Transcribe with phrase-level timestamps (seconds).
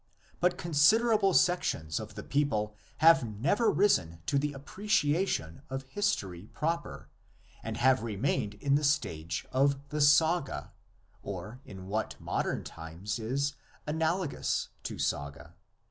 [0.39, 5.83] But considerable sec tions of the people have never risen to the apprecia tion of
[5.83, 7.11] history proper,
[7.61, 10.71] and have remained in the stage of the saga,
[11.21, 13.53] or in what in modern times is
[13.85, 15.53] analogous to saga.